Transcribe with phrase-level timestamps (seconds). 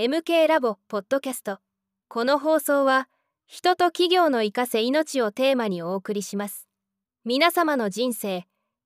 [0.00, 1.58] MK ラボポッドキャスト。
[2.06, 3.08] この放送は
[3.48, 6.68] 人と企業の生かせ命をテーマにお送りします。
[7.24, 8.44] 皆様の人生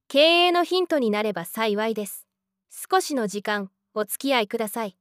[0.08, 2.26] 経営のヒントになれば幸いです。
[2.70, 4.96] 少しの時間お付き合いください。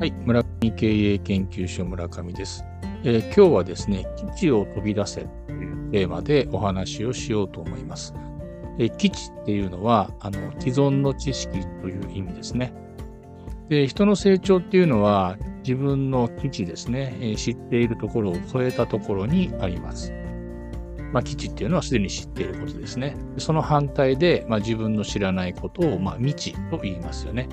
[0.00, 2.64] はい、村上経営研究所村上です。
[3.04, 8.12] えー今日はですね、基地を飛び出せというテーマでお話をしようと思います。
[8.78, 12.72] えー基地っていうのは、あの、既存の知識という意味ですね。
[13.68, 20.12] で、人の成長っていうのは、自分の基地ですね、えー知っているところを超えたところにあります。
[21.12, 23.16] まあ、基地っていうのはすでに知っていることですね。
[23.38, 27.48] その反対で、まあ、自分の知らないことを、まあ、未知と言いますよね。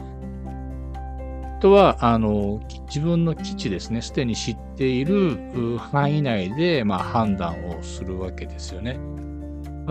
[1.60, 8.98] とは、あの、自分の基地ですね、すでに知っている範囲内で、まあ、判断をするわけですよね。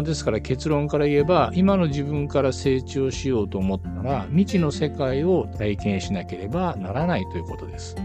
[0.02, 7.96] ですから結論から言えば、今の自分から成長しようと思ったら、未知の世界を体験しなければならないということです。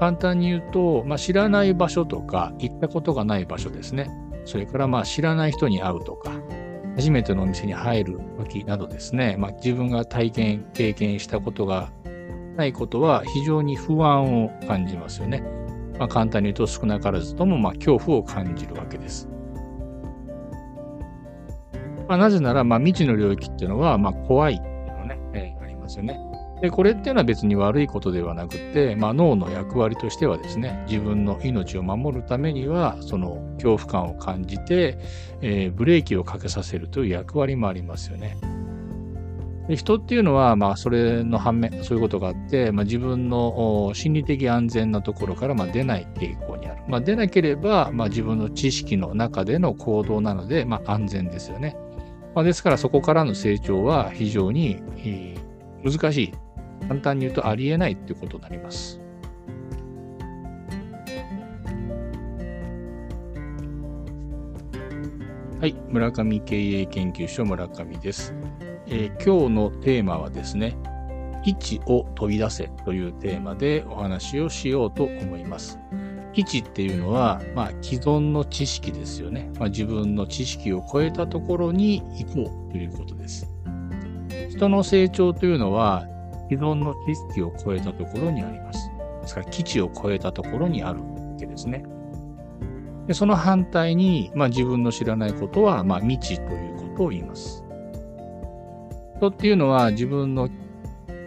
[0.00, 4.08] 簡単に言うと、まあ、知らない場所とか、行ったことがない場所ですね。
[4.44, 6.32] それから、まあ、知らない人に会うとか、
[6.96, 11.90] 初めてのお店に入る時などですね、まあ、自分が体験、経験したことが
[12.56, 15.42] ないことは非常に不安を感じますよね。
[15.98, 19.28] まあ、簡単に言うと少なからずともまあ恐怖を感じるわけです。
[22.08, 26.18] まあ、なぜならまあ未知の領域っていうのはまあ怖いっていうのね、えーありますよね。
[26.60, 34.98] で、これっていうのは別に悪いことではなくて、まあ、脳の役割としてはですね、自分の命を守るためには、その恐怖感を感じて、
[35.40, 38.36] えーブレーキをかけさせるという役割もありますよね。
[39.72, 46.82] で人っていうのは、まあ、それの反面、そういうことがあって、まあ、自分の心理的安全なところから、まあ、出ない傾向にある。
[46.88, 51.74] まあ、出なければ、まあ、自分の知識の中での行動なので、まあ、安全ですよね。
[52.34, 54.82] まあ、ですから、そこからの成長は非常に
[55.82, 56.32] 難しい。
[56.88, 59.01] 簡単に言うとありえないっていうことになります。
[65.62, 68.34] はい、村上経営研究所村上です。
[68.88, 70.76] えー今日のテーマはですね、
[71.44, 75.78] 基地を飛び出せというテーマでお話をしようと思います。
[76.32, 79.52] 基地っていうのは、まあ、既存の知識ですよね。
[79.60, 83.46] まあ、自分の知識を超えたところに行こうということです。
[84.50, 86.08] 人の成長というのは、
[86.50, 88.90] 既存の知識を超えたところにあります。
[89.20, 91.06] ですから、基地を超えたところにあるわ
[91.38, 91.84] けですね。
[93.06, 97.64] でその反対に、まあ、自分の知らないことは、まあ、未知ということを言います。
[99.16, 100.52] 人っていうのは自分の知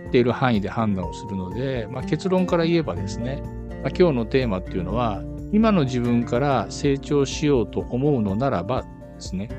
[0.08, 5.22] っている範囲で判断をするので、まあ、結論から言えばですね、まあ、今日のテーマっていうのは、
[5.52, 8.88] 今の自分から成長しようと思うのならばで
[9.19, 9.50] すね、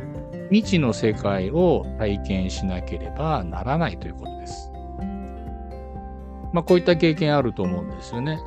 [0.51, 4.71] 未知の世界を体験しなければならないということです。
[6.53, 8.39] まあ、こういった経験あると思うんですよね。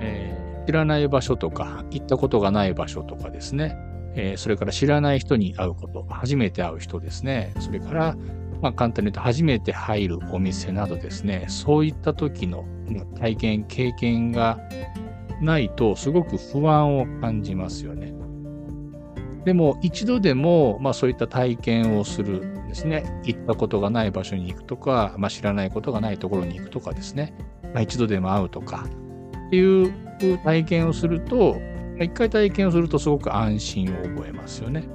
[0.00, 0.31] えー
[0.66, 3.76] 知らない場所とか、行ったことがない場所とかですね、
[4.14, 8.16] えーそれから知らない人に会うこと、初めて会う人ですね、それから、
[8.60, 12.64] まあ、簡単に言うと初めて入るお店などですね、そういった時の
[13.18, 14.58] 体験、経験が
[15.40, 18.14] ないとすごく不安を感じますよね。
[19.44, 27.34] でも一度でも、まあ、そういった体験をするですね、行ったことがない場所に行くとか、まあ、知らないことがないところに行くとかですね、
[27.74, 28.86] まあ、一度でも会うとか
[29.52, 31.60] っていう体験をすると、
[32.00, 34.88] 一回体験をするとすごく安心を覚えますよね。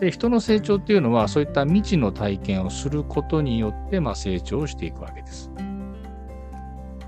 [0.00, 5.50] で、人の成長っていうのは、そういった未知の体験をすることによって、まあ、成長していくわけです。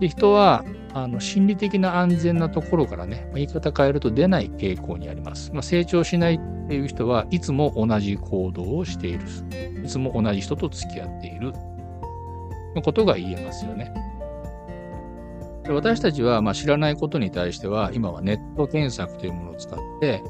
[0.00, 5.53] で、人は、あの、心理的な安全なところからね、ま言い方変えると出ない傾向にあります。
[5.53, 9.21] まあ、成長しないっていう人はいつも同じ行動をしている。
[9.84, 11.53] いつも同じ人と付き合っている。
[12.82, 13.92] ことが言えますよね。
[15.70, 20.20] で私たちは、まあ、知らないことに対しては、今はネット検索というものを使って、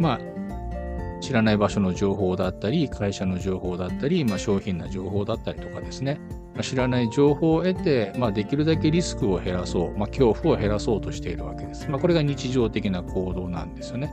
[0.00, 6.20] まあ、知らない場所の情報だったり、会社の情報だったり、まあ、商品の情報だったりとかですね、
[6.56, 11.88] ま知らない情報を得て、まあ、できるだけリスクを減らそう、まあ、恐怖を減らそうとしているわけです。
[11.88, 14.12] まあ、これが日常的な行動なんですよね。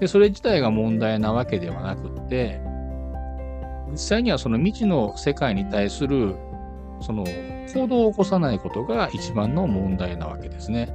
[0.00, 2.60] で、それ自体が問題なわけではなくって、
[3.90, 6.36] 実際にはその未知の世界に対する、
[7.00, 7.24] その
[7.74, 10.94] 行動を起こさないことが一番の問題なわけですね。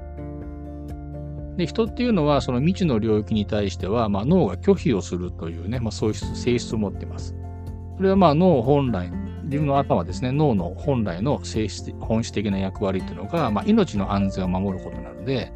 [1.58, 7.36] で、人っていうのは、その未知の領域に対しては、まあ、脳が拒否をするというね、まあ、そういう性質を持ってます。
[7.98, 9.10] それはまあ脳本来、
[9.46, 15.54] 自分の頭ですね、脳の本来の性質、本質的な役割というのが、まあ、命の安全を守ることなので、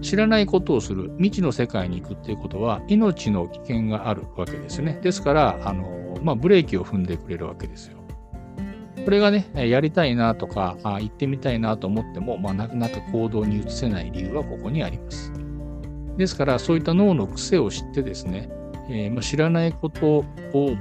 [0.00, 4.98] 知らないことをする、未知の世界に行くっていうことは、命の危険があるわけですね。
[5.02, 8.01] ですから、あの、まあ、ブレーキを踏んでくれるわけですよ。
[9.04, 15.32] これがね、やりたいなとか、あ行ってみたいなと思っても、まあ、なかなか行動に移せない理由はここにあります。
[16.16, 18.48] ですから、そういった脳の癖を知ってですね、
[18.88, 20.76] えー、ま、知らないことを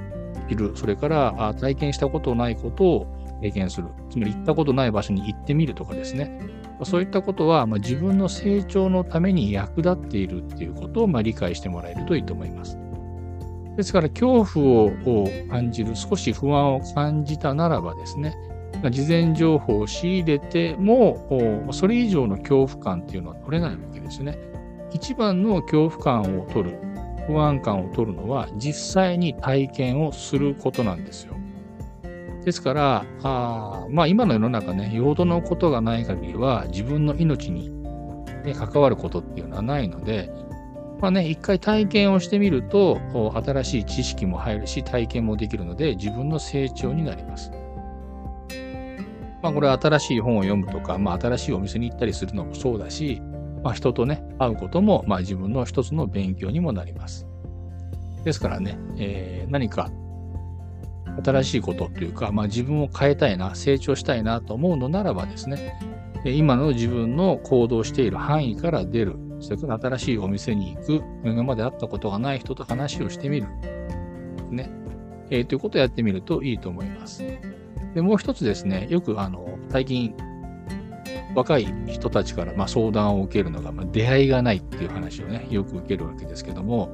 [0.49, 3.07] 知る、それからあ体験したことないことを
[3.41, 6.39] 経験する、つまり行ったことない場所に行ってみるとかですね、
[6.83, 12.77] そういったことは、まあ、自分の成長のために役立っているっていうことを、まあ、理解してもらえるといいと思います。
[13.77, 18.35] ですから、恐怖を感じる、少し不安を感じたならばですね、
[18.89, 24.37] 事前情報を仕入れても、それ以上の恐怖感っていうのは取れないわけですね。
[24.93, 26.77] 一番の恐怖感を取る、
[27.27, 31.35] 不安感を取るのは、実際に体験をすることなんですよ。
[32.43, 37.69] ですから、あまあ今の世の中ね、よほどのことがない限りは自分の命に、
[38.43, 40.31] ね、関わることっていうのはないので、
[41.01, 42.99] まあね、一回体験をしてみると、
[43.43, 47.51] 新しい知識も入るし、体験もできるので、自分の成長になります。
[49.41, 53.19] まあこれは新しい本を読むとか、まあ新しいお店に行ったりするのもそうだし、
[53.63, 57.25] まあ人とね、会うことも、まあ自分の一つの勉強にもなります。
[58.23, 59.89] ですからね、えー、何か
[61.23, 65.73] 新しいことというか、まあ、自分を変えたいな、成長したいなと思うのならばですね、
[66.23, 73.47] 今の自分の行動している範囲から出る、それから新しいお店に行く、今まで会ったことがない人と話をしてみる。
[74.49, 74.69] ね。
[75.29, 77.23] えー、ということをやってみるといいと思います。
[77.93, 80.13] で、もう一つですね、よくあの、最近、
[81.35, 86.93] 若い人たちから、まあ、相談を受けるのが、まあ、出会いがないっていう話をね、よく受けるわけですけども、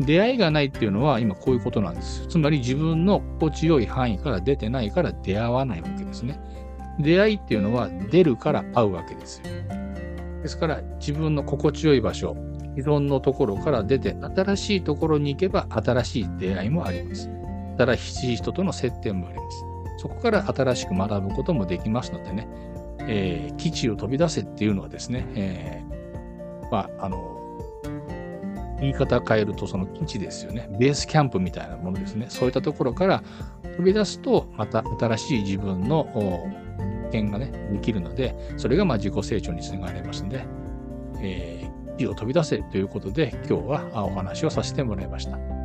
[0.00, 2.26] 出会いがないっていうのは今こういうことなんです。
[2.28, 6.38] つまり自分の心地よい範囲から出てないから出会わないわけですね。
[7.00, 9.44] 出会いっていうのは出るから会うわけですよ。
[10.42, 12.36] ですから自分の心地よい場所、
[12.76, 17.28] 既存のところから出て新しいところに行けば新しい出会いもあります。
[17.78, 19.64] 新しい人との接点もあります。
[19.98, 22.48] そこから新しく学ぶこともできますのでね、
[23.00, 27.38] えー、基地を飛び出せっていうのはですね、えー、まあ、あの、
[28.80, 30.68] 言い方変えるとその基地ですよね。
[30.78, 32.26] ベースキャンプみたいなものですね。
[32.28, 33.24] そういったところから
[33.76, 36.08] 飛び出すと、また新しい自分の
[37.08, 40.44] 点がね、できるので、それがまあ自己成長につながりますので、
[41.20, 45.57] えー、基地を飛び出せということで、今日はお話をさせてもらいました。